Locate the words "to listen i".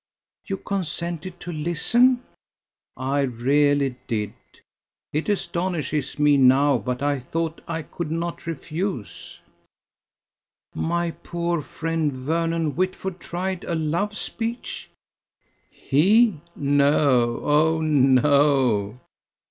1.41-3.19